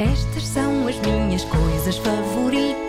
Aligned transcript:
Estas 0.00 0.46
são 0.46 0.88
as 0.88 0.96
minhas 1.00 1.44
coisas 1.44 1.98
favoritas: 1.98 2.80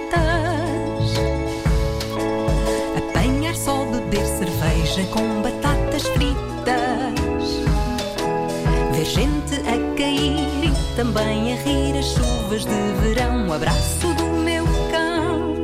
apanhar 2.98 3.54
só, 3.54 3.84
beber 3.84 4.26
cerveja 4.26 5.04
com 5.12 5.42
batatas 5.42 6.04
fritas, 6.04 7.66
ver 8.94 9.04
gente 9.04 9.56
a 9.56 9.98
cair 9.98 10.64
e 10.64 10.96
também 10.96 11.52
a 11.52 11.56
rir 11.58 11.98
as 12.00 12.06
chuvas 12.06 12.64
de 12.64 12.94
verão. 13.02 13.50
O 13.50 13.54
abraço 13.54 14.14
do 14.14 14.24
meu 14.46 14.64
cão. 14.90 15.56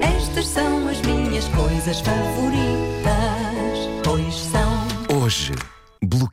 Estas 0.00 0.48
são 0.48 0.88
as 0.88 1.00
minhas 1.02 1.46
coisas 1.50 2.00
favoritas, 2.00 3.49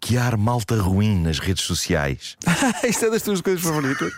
bloquear 0.08 0.38
malta 0.38 0.76
ruim 0.76 1.20
nas 1.20 1.38
redes 1.38 1.66
sociais. 1.66 2.38
Isto 2.88 3.06
é 3.06 3.10
das 3.10 3.22
tuas 3.22 3.42
coisas 3.42 3.62
favoritas. 3.62 4.14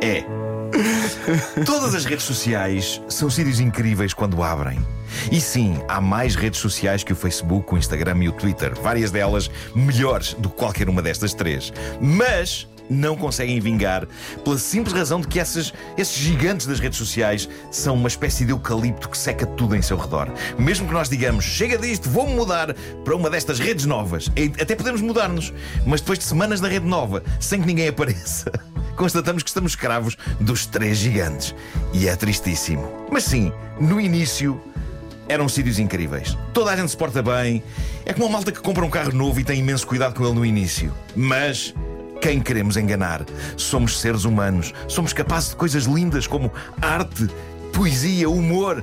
É. 0.00 0.24
Todas 1.66 1.94
as 1.94 2.06
redes 2.06 2.24
sociais 2.24 3.00
são 3.08 3.28
sítios 3.28 3.60
incríveis 3.60 4.14
quando 4.14 4.42
abrem. 4.42 4.84
E 5.30 5.38
sim, 5.38 5.78
há 5.86 6.00
mais 6.00 6.34
redes 6.34 6.60
sociais 6.60 7.04
que 7.04 7.12
o 7.12 7.16
Facebook, 7.16 7.74
o 7.74 7.78
Instagram 7.78 8.24
e 8.24 8.28
o 8.30 8.32
Twitter. 8.32 8.72
Várias 8.80 9.10
delas 9.10 9.50
melhores 9.74 10.32
do 10.34 10.48
que 10.48 10.56
qualquer 10.56 10.88
uma 10.88 11.02
destas 11.02 11.34
três. 11.34 11.70
Mas 12.00 12.66
não 12.88 13.16
conseguem 13.16 13.58
vingar 13.60 14.06
pela 14.44 14.58
simples 14.58 14.94
razão 14.94 15.20
de 15.20 15.28
que 15.28 15.40
essas, 15.40 15.72
esses 15.96 16.16
gigantes 16.16 16.66
das 16.66 16.80
redes 16.80 16.98
sociais 16.98 17.48
são 17.70 17.94
uma 17.94 18.08
espécie 18.08 18.44
de 18.44 18.52
eucalipto 18.52 19.08
que 19.08 19.18
seca 19.18 19.46
tudo 19.46 19.74
em 19.74 19.82
seu 19.82 19.96
redor. 19.96 20.28
Mesmo 20.58 20.86
que 20.86 20.92
nós 20.92 21.08
digamos, 21.08 21.44
chega 21.44 21.78
disto, 21.78 22.08
vou 22.08 22.28
mudar 22.28 22.74
para 23.04 23.16
uma 23.16 23.30
destas 23.30 23.58
redes 23.58 23.86
novas. 23.86 24.30
Até 24.60 24.74
podemos 24.74 25.00
mudar-nos, 25.00 25.52
mas 25.86 26.00
depois 26.00 26.18
de 26.18 26.24
semanas 26.24 26.60
na 26.60 26.68
rede 26.68 26.86
nova, 26.86 27.22
sem 27.40 27.60
que 27.60 27.66
ninguém 27.66 27.88
apareça. 27.88 28.50
Constatamos 28.96 29.42
que 29.42 29.48
estamos 29.48 29.72
escravos 29.72 30.16
dos 30.40 30.66
três 30.66 30.98
gigantes. 30.98 31.54
E 31.92 32.08
é 32.08 32.14
tristíssimo. 32.14 32.88
Mas 33.10 33.24
sim, 33.24 33.52
no 33.80 34.00
início 34.00 34.60
eram 35.28 35.48
sítios 35.48 35.78
incríveis. 35.78 36.36
Toda 36.52 36.70
a 36.70 36.76
gente 36.76 36.90
se 36.90 36.96
porta 36.96 37.22
bem. 37.22 37.62
É 38.04 38.12
como 38.12 38.26
uma 38.26 38.32
malta 38.32 38.52
que 38.52 38.60
compra 38.60 38.84
um 38.84 38.90
carro 38.90 39.12
novo 39.12 39.40
e 39.40 39.44
tem 39.44 39.60
imenso 39.60 39.86
cuidado 39.86 40.14
com 40.14 40.24
ele 40.24 40.34
no 40.34 40.44
início. 40.44 40.92
Mas 41.16 41.74
quem 42.24 42.40
queremos 42.40 42.78
enganar? 42.78 43.22
Somos 43.54 44.00
seres 44.00 44.24
humanos. 44.24 44.72
Somos 44.88 45.12
capazes 45.12 45.50
de 45.50 45.56
coisas 45.56 45.84
lindas 45.84 46.26
como 46.26 46.50
arte, 46.80 47.28
poesia, 47.70 48.30
humor. 48.30 48.82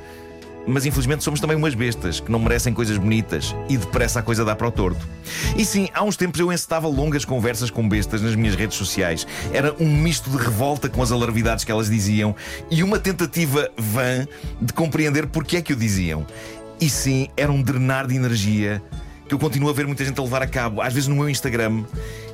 Mas 0.67 0.85
infelizmente 0.85 1.23
somos 1.23 1.39
também 1.39 1.57
umas 1.57 1.73
bestas 1.73 2.19
que 2.19 2.31
não 2.31 2.37
merecem 2.37 2.71
coisas 2.71 2.99
bonitas 2.99 3.55
e 3.67 3.77
depressa 3.77 4.19
a 4.19 4.21
coisa 4.21 4.45
dá 4.45 4.55
para 4.55 4.67
o 4.67 4.71
torto. 4.71 5.09
E 5.57 5.65
sim, 5.65 5.89
há 5.91 6.03
uns 6.03 6.15
tempos 6.15 6.39
eu 6.39 6.53
encetava 6.53 6.87
longas 6.87 7.25
conversas 7.25 7.71
com 7.71 7.89
bestas 7.89 8.21
nas 8.21 8.35
minhas 8.35 8.53
redes 8.53 8.77
sociais. 8.77 9.25
Era 9.51 9.73
um 9.79 9.91
misto 9.91 10.29
de 10.29 10.37
revolta 10.37 10.87
com 10.87 11.01
as 11.01 11.11
alarvidades 11.11 11.63
que 11.63 11.71
elas 11.71 11.89
diziam 11.89 12.35
e 12.69 12.83
uma 12.83 12.99
tentativa 12.99 13.71
vã 13.75 14.27
de 14.61 14.71
compreender 14.71 15.25
porque 15.25 15.57
é 15.57 15.61
que 15.63 15.73
o 15.73 15.75
diziam. 15.75 16.27
E 16.79 16.87
sim, 16.87 17.27
era 17.35 17.51
um 17.51 17.63
drenar 17.63 18.05
de 18.05 18.15
energia 18.15 18.83
que 19.31 19.35
eu 19.35 19.39
continuo 19.39 19.69
a 19.69 19.73
ver 19.73 19.87
muita 19.87 20.03
gente 20.03 20.19
a 20.19 20.23
levar 20.23 20.41
a 20.41 20.47
cabo. 20.47 20.81
Às 20.81 20.93
vezes 20.93 21.07
no 21.07 21.15
meu 21.15 21.29
Instagram 21.29 21.85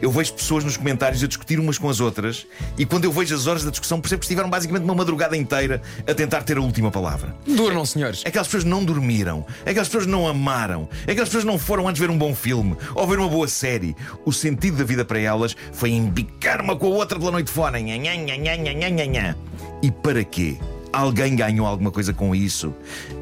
eu 0.01 0.09
vejo 0.09 0.33
pessoas 0.33 0.63
nos 0.63 0.77
comentários 0.77 1.23
a 1.23 1.27
discutir 1.27 1.59
umas 1.59 1.77
com 1.77 1.87
as 1.87 1.99
outras 1.99 2.47
e 2.75 2.87
quando 2.87 3.05
eu 3.05 3.11
vejo 3.11 3.35
as 3.35 3.45
horas 3.45 3.63
da 3.63 3.69
discussão 3.69 4.01
percebo 4.01 4.21
que 4.21 4.25
estiveram 4.25 4.49
basicamente 4.49 4.83
uma 4.83 4.95
madrugada 4.95 5.37
inteira 5.37 5.79
a 6.07 6.13
tentar 6.15 6.41
ter 6.41 6.57
a 6.57 6.61
última 6.61 6.89
palavra. 6.89 7.35
Durmam, 7.45 7.85
senhores. 7.85 8.23
Aquelas 8.25 8.47
pessoas 8.47 8.63
não 8.63 8.83
dormiram, 8.83 9.45
aquelas 9.61 9.87
pessoas 9.87 10.07
não 10.07 10.27
amaram, 10.27 10.89
aquelas 11.03 11.29
pessoas 11.29 11.43
não 11.43 11.59
foram 11.59 11.87
antes 11.87 11.99
ver 11.99 12.09
um 12.09 12.17
bom 12.17 12.33
filme 12.33 12.75
ou 12.95 13.05
ver 13.05 13.19
uma 13.19 13.29
boa 13.29 13.47
série. 13.47 13.95
O 14.25 14.33
sentido 14.33 14.77
da 14.77 14.83
vida 14.83 15.05
para 15.05 15.19
elas 15.19 15.55
foi 15.73 15.91
embicar 15.91 16.63
uma 16.63 16.75
com 16.75 16.87
a 16.87 16.89
outra 16.89 17.19
pela 17.19 17.29
noite 17.29 17.51
fora. 17.51 17.79
E 17.79 19.91
para 19.91 20.23
quê? 20.23 20.57
Alguém 20.91 21.35
ganhou 21.35 21.67
alguma 21.67 21.91
coisa 21.91 22.11
com 22.11 22.33
isso? 22.33 22.73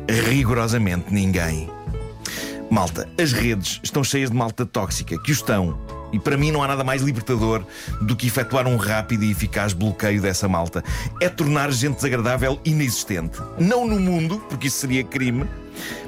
Rigorosamente 0.07 1.13
ninguém. 1.13 1.74
Malta, 2.69 3.07
as 3.21 3.31
redes 3.31 3.79
estão 3.83 4.03
cheias 4.03 4.31
de 4.31 4.35
malta 4.35 4.65
tóxica, 4.65 5.17
que 5.21 5.31
o 5.31 5.33
estão. 5.33 5.79
E 6.11 6.19
para 6.19 6.37
mim 6.37 6.51
não 6.51 6.63
há 6.63 6.67
nada 6.67 6.83
mais 6.83 7.01
libertador 7.01 7.63
do 8.01 8.15
que 8.15 8.27
efetuar 8.27 8.67
um 8.67 8.75
rápido 8.75 9.23
e 9.23 9.31
eficaz 9.31 9.73
bloqueio 9.73 10.21
dessa 10.21 10.47
malta. 10.47 10.83
É 11.21 11.29
tornar 11.29 11.71
gente 11.71 11.95
desagradável 11.95 12.59
inexistente. 12.65 13.37
Não 13.59 13.87
no 13.87 13.99
mundo, 13.99 14.41
porque 14.49 14.67
isso 14.67 14.77
seria 14.77 15.03
crime, 15.03 15.45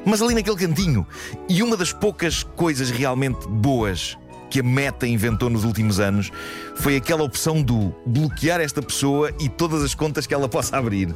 mas 0.05 0.21
ali 0.21 0.33
naquele 0.33 0.55
cantinho. 0.55 1.05
E 1.47 1.61
uma 1.61 1.77
das 1.77 1.93
poucas 1.93 2.43
coisas 2.43 2.89
realmente 2.89 3.47
boas 3.47 4.17
que 4.49 4.61
a 4.61 4.63
Meta 4.63 5.05
inventou 5.05 5.49
nos 5.49 5.63
últimos 5.63 5.99
anos 5.99 6.31
foi 6.77 6.95
aquela 6.95 7.23
opção 7.23 7.61
do 7.61 7.93
bloquear 8.05 8.61
esta 8.61 8.81
pessoa 8.81 9.31
e 9.39 9.49
todas 9.49 9.83
as 9.83 9.93
contas 9.93 10.25
que 10.25 10.33
ela 10.33 10.47
possa 10.47 10.77
abrir. 10.77 11.13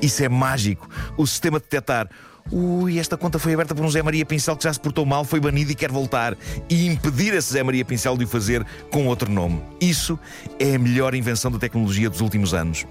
Isso 0.00 0.22
é 0.24 0.28
mágico. 0.28 0.88
O 1.16 1.26
sistema 1.26 1.58
detectar. 1.58 2.08
Ui, 2.52 2.98
esta 2.98 3.16
conta 3.16 3.38
foi 3.38 3.54
aberta 3.54 3.74
por 3.74 3.84
um 3.84 3.90
Zé 3.90 4.02
Maria 4.02 4.24
Pincel 4.24 4.56
que 4.56 4.64
já 4.64 4.72
se 4.72 4.78
portou 4.78 5.06
mal, 5.06 5.24
foi 5.24 5.40
banido 5.40 5.72
e 5.72 5.74
quer 5.74 5.90
voltar. 5.90 6.36
E 6.68 6.86
impedir 6.86 7.32
esse 7.34 7.52
Zé 7.52 7.62
Maria 7.62 7.84
Pincel 7.84 8.16
de 8.16 8.24
o 8.24 8.28
fazer 8.28 8.64
com 8.90 9.06
outro 9.06 9.30
nome. 9.30 9.62
Isso 9.80 10.18
é 10.58 10.74
a 10.74 10.78
melhor 10.78 11.14
invenção 11.14 11.50
da 11.50 11.58
tecnologia 11.58 12.10
dos 12.10 12.20
últimos 12.20 12.52
anos. 12.52 12.86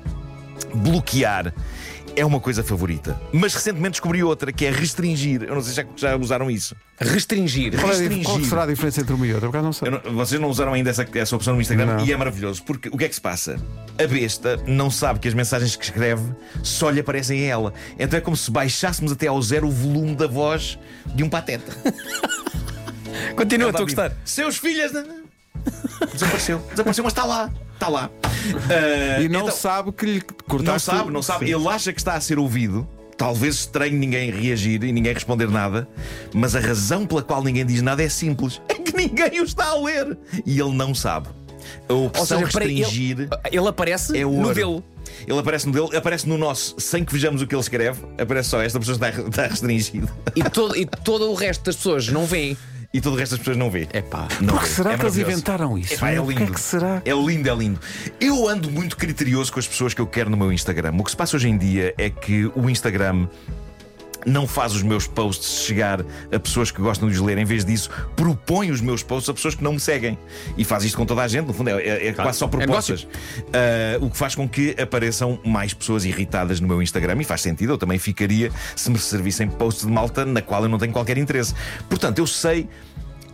Bloquear 0.74 1.54
é 2.16 2.24
uma 2.24 2.40
coisa 2.40 2.64
favorita. 2.64 3.20
Mas 3.32 3.56
recentemente 3.56 3.92
descobri 3.94 4.24
outra, 4.24 4.52
que 4.52 4.66
é 4.66 4.72
restringir. 4.72 5.44
Eu 5.44 5.56
não 5.56 5.62
sei 5.64 5.74
se 5.74 5.82
já, 5.98 6.10
já 6.12 6.16
usaram 6.18 6.50
isso. 6.52 6.76
Restringir. 7.00 7.74
Qual, 7.80 7.88
é 7.92 7.96
dif- 7.96 8.02
Restringir. 8.04 8.26
qual 8.26 8.40
será 8.44 8.64
a 8.64 8.68
diferença 8.68 9.02
entre 9.02 9.14
uma 9.16 9.26
e 9.26 9.34
outra? 9.34 9.62
Não 9.62 9.74
sei. 9.74 9.88
Eu 9.88 9.92
não- 10.04 10.14
vocês 10.14 10.40
não 10.40 10.48
usaram 10.50 10.74
ainda 10.74 10.92
essa, 10.92 11.08
essa 11.16 11.36
opção 11.36 11.56
no 11.56 11.62
Instagram 11.62 11.86
Não. 11.98 12.06
e 12.06 12.12
é 12.14 12.18
maravilhoso. 12.18 12.62
Porque 12.64 12.88
o 12.90 12.98
que 12.98 13.06
é 13.06 13.10
que 13.10 13.16
se 13.16 13.22
passa? 13.22 13.58
A 13.98 14.08
besta 14.08 14.60
não 14.68 14.92
sabe 14.92 15.20
que 15.20 15.28
as 15.28 15.34
mensagens 15.34 15.76
que 15.76 15.86
escreve 15.86 16.24
só 16.62 16.90
lhe 16.92 17.00
aparecem 17.00 17.46
a 17.46 17.48
ela. 17.48 17.74
Então 17.98 18.18
é 18.18 18.22
como 18.22 18.38
se 18.38 18.52
baixássemos 18.52 19.12
até 19.12 19.26
ao 19.28 19.42
zero 19.42 19.68
o 19.68 19.72
volume 19.72 20.16
da 20.16 20.28
voz 20.28 20.78
de 21.16 21.24
um 21.24 21.30
pateta. 21.30 21.72
Continua, 23.36 23.70
estou 23.70 23.84
a 23.84 23.86
gostar. 23.86 24.12
Seus 24.24 24.58
filhos. 24.58 24.92
Desapareceu. 26.12 26.60
Desapareceu, 26.72 27.04
mas 27.04 27.14
está 27.14 27.26
lá. 27.26 27.52
Está 27.74 27.88
lá. 27.88 28.10
Ah, 28.70 29.22
E 29.22 29.30
não 29.30 29.42
então- 29.42 29.52
sabe 29.56 29.92
que 29.92 30.06
lhe 30.06 30.22
cortaste. 30.48 30.90
Não 30.90 30.98
sabe, 30.98 31.12
não 31.12 31.22
sabe. 31.22 31.46
Sim. 31.48 31.54
Ele 31.54 31.68
acha 31.68 31.94
que 31.94 32.00
está 32.00 32.16
a 32.16 32.22
ser 32.22 32.38
ouvido. 32.40 32.88
Talvez 33.18 33.56
estranho 33.56 33.96
ninguém 33.98 34.32
reagir 34.32 34.84
e 34.84 34.92
ninguém 34.92 35.14
responder 35.14 35.48
nada, 35.48 35.88
mas 36.34 36.56
a 36.56 36.60
razão 36.60 37.06
pela 37.06 37.22
qual 37.22 37.44
ninguém 37.44 37.64
diz 37.66 37.82
nada 37.82 38.02
é 38.04 38.10
simples: 38.10 38.60
é 38.68 38.74
que 38.74 38.96
ninguém 38.96 39.40
o 39.40 39.44
está 39.44 39.68
a 39.70 39.76
ler 39.80 40.18
e 40.46 40.60
ele 40.60 40.74
não 40.74 40.96
sabe. 40.96 41.30
A 41.88 41.94
Ou 41.94 42.08
opção 42.08 42.40
seja, 42.40 42.52
peraí, 42.52 42.76
restringir 42.80 43.20
ele, 43.20 43.30
ele 43.52 43.68
aparece 43.68 44.18
é 44.18 44.26
no 44.26 44.54
dele. 44.54 44.84
Ele 45.28 45.40
aparece 45.40 45.68
no 45.68 45.72
dele, 45.72 45.96
aparece 45.96 46.28
no 46.28 46.38
nosso, 46.38 46.76
sem 46.80 47.06
que 47.06 47.14
vejamos 47.14 47.42
o 47.42 47.48
que 47.48 47.54
ele 47.54 47.62
escreve. 47.62 48.02
Aparece 48.18 48.50
só 48.50 48.62
esta 48.62 48.80
pessoa 48.80 48.96
está, 48.96 49.10
está 49.30 49.48
restringida 49.48 50.08
E 50.36 50.44
todo, 50.44 50.76
e 50.76 50.86
todo 50.86 51.30
o 51.32 51.36
resto 51.36 51.64
das 51.66 51.76
pessoas 51.76 52.08
não 52.10 52.26
veem. 52.26 52.58
E 52.94 53.02
todo 53.02 53.14
o 53.14 53.18
resto 53.18 53.32
das 53.32 53.40
pessoas 53.40 53.58
não 53.58 53.70
vê. 53.72 53.88
É 53.92 54.02
pá. 54.02 54.28
Não 54.40 54.54
Por 54.54 54.62
que 54.64 54.70
vê. 54.70 54.76
será 54.76 54.94
É 54.94 54.98
que 54.98 55.04
eles 55.04 55.18
inventaram 55.18 55.78
isso? 55.78 55.94
Epá, 55.96 56.12
é 56.12 56.22
O 56.22 56.28
que 56.28 56.34
lindo. 56.36 56.44
é 56.52 56.54
que 56.54 56.60
será? 56.60 57.02
É 57.04 57.12
lindo, 57.14 57.50
é 57.50 57.56
lindo. 57.56 57.80
Eu 58.20 58.48
ando 58.48 58.70
muito 58.72 58.96
criterioso 58.96 59.52
com 59.52 59.60
as 59.60 59.68
pessoas 59.68 59.94
que 59.94 60.02
eu 60.02 60.08
quero 60.08 60.30
no 60.30 60.38
meu 60.38 60.52
Instagram. 60.54 60.94
O 61.00 61.04
que 61.04 61.10
se 61.12 61.18
passa 61.18 61.36
hoje 61.36 61.50
em 61.50 61.58
dia 61.58 61.94
é 61.98 62.10
que 62.10 62.46
o 62.56 62.70
Instagram 62.70 63.28
não 64.26 64.48
faz 64.48 64.74
os 64.74 64.82
meus 64.84 65.08
posts 65.08 65.64
chegar 65.66 66.02
a 66.32 66.40
pessoas 66.40 66.72
que 66.72 66.82
gostam 66.82 67.10
de 67.10 67.16
os 67.16 67.22
ler. 67.22 67.38
Em 67.38 67.46
vez 67.46 67.64
disso, 67.66 67.90
propõe 68.16 68.72
os 68.72 68.82
meus 68.82 69.04
posts 69.04 69.30
a 69.30 69.34
pessoas 69.34 69.56
que 69.56 69.64
não 69.64 69.74
me 69.74 69.80
seguem. 69.80 70.18
E 70.58 70.64
faz 70.64 70.84
isto 70.84 70.98
com 70.98 71.06
toda 71.06 71.22
a 71.22 71.28
gente. 71.28 71.48
No 71.48 71.54
fundo, 71.54 71.70
é, 71.70 71.74
é- 71.82 72.08
é 72.08 72.14
quase 72.14 72.38
só 72.40 72.48
propostas. 72.48 73.08
Ah, 73.54 73.98
o 74.02 74.10
que 74.10 74.18
faz 74.18 74.36
com 74.36 74.48
que 74.48 74.76
apareçam 74.82 75.40
mais 75.46 75.74
pessoas 75.74 76.06
irritadas 76.06 76.60
no 76.60 76.68
meu 76.68 76.82
Instagram. 76.82 77.22
E 77.22 77.24
faz 77.24 77.42
sentido. 77.42 77.74
Eu 77.74 77.78
também 77.78 77.98
ficaria 78.00 78.52
se 78.76 78.90
me 78.90 78.98
servissem 78.98 79.48
posts 79.48 79.86
de 79.86 79.92
malta 79.92 80.26
na 80.26 80.42
qual 80.42 80.64
eu 80.64 80.70
não 80.70 80.78
tenho 80.78 80.92
qualquer 80.94 81.18
interesse. 81.18 81.54
Portanto, 81.90 82.20
eu 82.20 82.28
sei. 82.28 82.68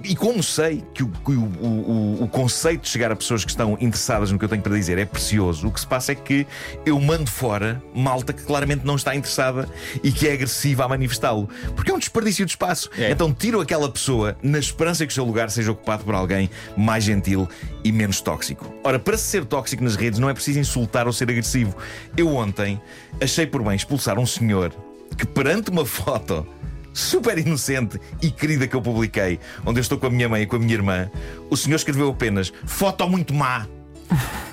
E 0.04 0.16
como 0.16 0.42
sei 0.42 0.84
que, 0.94 1.04
o, 1.04 1.08
que 1.10 1.32
o, 1.32 1.44
o- 1.44 2.24
o 2.24 2.28
conceito 2.28 2.84
de 2.84 2.90
chegar 2.90 3.12
a 3.12 3.16
pessoas 3.16 3.44
que 3.44 3.52
estão 3.52 3.78
interessadas 3.82 4.32
no 4.32 4.40
que 4.40 4.46
eu 4.46 4.50
tenho 4.50 4.62
para 4.62 4.74
dizer 4.76 4.98
é 4.98 5.06
precioso, 5.06 5.68
o 5.68 5.72
que 5.72 5.80
se 5.80 5.88
passa 5.88 6.14
é 6.14 6.16
que 6.16 6.48
eu 6.86 7.00
mando 7.02 7.30
fora 7.30 7.84
malta 7.94 8.32
que 8.32 8.44
claramente 8.44 8.86
não 8.86 8.96
está 8.96 9.14
interessada 9.16 9.68
e 10.02 10.12
que 10.12 10.28
é 10.28 10.34
agressiva 10.34 10.86
a 10.86 10.88
manifestá-lo. 10.88 11.50
Porque 11.76 11.92
é 11.92 11.94
um 11.94 12.00
desperdício 12.00 12.46
de 12.46 12.52
espaço. 12.52 12.90
É. 12.98 13.12
Então 13.12 13.34
tiro 13.34 13.60
aquela 13.60 13.90
pessoa 13.90 14.38
na 14.42 14.58
esperança 14.60 15.06
que 15.06 15.12
o 15.12 15.14
seu 15.16 15.26
lugar 15.26 15.50
seja 15.50 15.72
ocupado 15.72 16.04
por 16.06 16.16
alguém 16.16 16.50
mais 16.78 17.04
gentil 17.04 17.48
e 17.84 17.92
menos 17.92 18.22
tóxico. 18.22 18.74
Ora, 18.84 19.00
para 19.00 19.18
se 19.18 19.24
ser 19.26 19.46
tóxico 19.46 19.84
nas 19.84 19.96
redes 19.98 20.18
não 20.20 20.30
é 20.30 20.34
preciso 20.34 20.60
insultar 20.60 21.08
ou 21.08 21.14
ser 21.14 21.30
agressivo. 21.30 21.76
Eu 22.16 22.34
ontem 22.36 22.82
achei 23.22 23.46
por 23.46 23.62
bem 23.64 23.76
expulsar 23.76 24.18
um 24.18 24.26
senhor 24.26 24.74
que 25.18 25.26
perante 25.26 25.70
uma 25.72 25.86
foto 25.86 26.48
super 26.94 27.38
inocente 27.38 28.00
e 28.22 28.32
querida 28.32 28.68
que 28.68 28.76
eu 28.76 28.82
publiquei, 28.82 29.40
onde 29.66 29.80
eu 29.80 29.82
estou 29.82 29.98
com 29.98 30.08
a 30.08 30.10
minha 30.10 30.30
mãe 30.30 30.44
e 30.44 30.46
com 30.46 30.56
a 30.56 30.60
minha 30.60 30.74
irmã, 30.74 31.10
o 31.50 31.58
senhor 31.58 31.76
escreveu 31.76 32.10
apenas 32.10 32.52
foto 32.66 33.08
muito 33.08 33.34
má. 33.34 33.68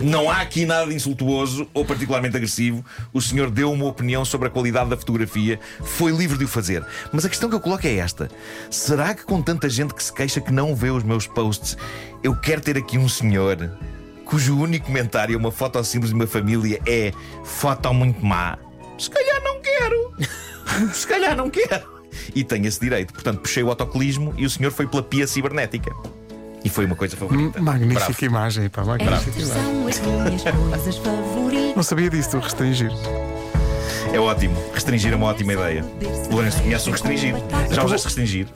Não 0.00 0.28
há 0.28 0.40
aqui 0.40 0.66
nada 0.66 0.92
insultuoso 0.92 1.68
ou 1.72 1.84
particularmente 1.84 2.36
agressivo. 2.36 2.84
O 3.12 3.20
senhor 3.20 3.50
deu 3.50 3.72
uma 3.72 3.86
opinião 3.86 4.24
sobre 4.24 4.48
a 4.48 4.50
qualidade 4.50 4.90
da 4.90 4.96
fotografia, 4.96 5.60
foi 5.80 6.10
livre 6.10 6.36
de 6.36 6.44
o 6.44 6.48
fazer. 6.48 6.84
Mas 7.12 7.24
a 7.24 7.28
questão 7.28 7.48
que 7.48 7.54
eu 7.54 7.60
coloco 7.60 7.86
é 7.86 7.94
esta: 7.94 8.28
será 8.70 9.14
que 9.14 9.24
com 9.24 9.40
tanta 9.40 9.68
gente 9.68 9.94
que 9.94 10.02
se 10.02 10.12
queixa 10.12 10.40
que 10.40 10.52
não 10.52 10.74
vê 10.74 10.90
os 10.90 11.04
meus 11.04 11.26
posts, 11.26 11.76
eu 12.22 12.34
quero 12.36 12.60
ter 12.60 12.76
aqui 12.76 12.98
um 12.98 13.08
senhor 13.08 13.70
cujo 14.24 14.58
único 14.58 14.86
comentário 14.86 15.36
a 15.36 15.38
uma 15.38 15.52
foto 15.52 15.82
simples 15.84 16.10
de 16.10 16.16
uma 16.16 16.26
família 16.26 16.80
é 16.84 17.12
foto 17.44 17.94
muito 17.94 18.24
má. 18.24 18.58
Se 18.98 19.08
calhar 19.08 19.40
não 19.42 19.60
quero. 19.60 20.05
Se 20.92 21.06
calhar 21.06 21.36
não 21.36 21.50
quero. 21.50 21.96
E 22.34 22.42
tenho 22.44 22.66
esse 22.66 22.80
direito. 22.80 23.12
Portanto, 23.12 23.40
puxei 23.40 23.62
o 23.62 23.68
autocolismo 23.68 24.32
e 24.36 24.46
o 24.46 24.50
senhor 24.50 24.70
foi 24.72 24.86
pela 24.86 25.02
pia 25.02 25.26
cibernética. 25.26 25.94
E 26.64 26.68
foi 26.68 26.84
uma 26.86 26.96
coisa 26.96 27.16
favorita. 27.16 27.60
Magnífica 27.60 28.06
Bravo. 28.06 28.24
imagem, 28.24 28.68
pá, 28.68 28.84
magnífica 28.84 29.14
Estas 29.16 29.36
imagem. 29.36 29.92
são 29.92 30.20
as 30.20 30.24
minhas 30.24 30.42
coisas 30.42 30.96
favoritas. 30.98 31.76
Não 31.76 31.82
sabia 31.82 32.10
disso, 32.10 32.38
restringir. 32.38 32.90
É 34.12 34.18
ótimo. 34.18 34.56
Restringir 34.72 35.12
é 35.12 35.16
uma 35.16 35.26
ótima 35.26 35.52
ideia. 35.52 35.84
Lourenço, 36.30 36.62
conhece 36.62 36.88
o 36.88 36.92
restringir? 36.92 37.34
Já 37.70 37.84
usaste 37.84 38.06
restringir? 38.06 38.48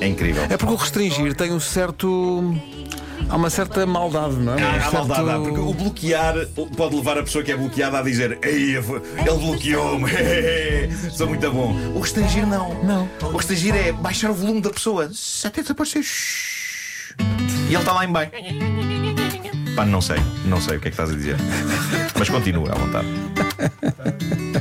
É 0.00 0.06
incrível. 0.08 0.42
É 0.48 0.56
porque 0.56 0.72
o 0.72 0.76
restringir 0.76 1.34
tem 1.34 1.52
um 1.52 1.60
certo. 1.60 2.54
Há 3.28 3.36
uma 3.36 3.50
certa 3.50 3.86
maldade, 3.86 4.36
não 4.36 4.54
é? 4.54 4.62
Há, 4.62 4.70
há 4.76 4.80
certo- 4.80 4.92
maldade, 4.94 5.30
há, 5.30 5.38
porque 5.40 5.60
o 5.60 5.72
bloquear 5.74 6.34
pode 6.76 6.96
levar 6.96 7.18
a 7.18 7.22
pessoa 7.22 7.42
que 7.42 7.50
é 7.52 7.56
bloqueada 7.56 7.98
a 7.98 8.02
dizer 8.02 8.38
Ei, 8.42 8.76
ele 8.76 9.38
bloqueou-me, 9.40 10.10
sou 11.12 11.26
muito 11.28 11.50
bom. 11.50 11.72
O 11.94 12.00
restringir 12.00 12.46
não. 12.46 12.74
Não. 12.84 13.08
O 13.22 13.36
restringir 13.36 13.74
é 13.74 13.92
baixar 13.92 14.30
o 14.30 14.34
volume 14.34 14.60
da 14.60 14.70
pessoa 14.70 15.10
até 15.44 15.62
desaparecer. 15.62 16.02
E 17.68 17.74
ele 17.74 17.76
está 17.76 17.92
lá 17.92 18.04
em 18.04 18.12
baixo. 18.12 18.32
Pá, 19.74 19.86
não 19.86 20.00
sei, 20.02 20.18
não 20.44 20.60
sei 20.60 20.76
o 20.76 20.80
que 20.80 20.88
é 20.88 20.90
que 20.90 20.94
estás 20.94 21.10
a 21.10 21.14
dizer. 21.14 21.36
Mas 22.18 22.28
continua 22.28 22.70
à 22.72 22.74
vontade. 22.74 23.06